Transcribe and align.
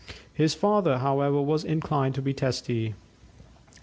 His 0.33 0.55
father, 0.55 0.97
however, 0.97 1.39
was 1.39 1.63
inclined 1.63 2.15
to 2.15 2.23
be 2.23 2.33
testy. 2.33 2.95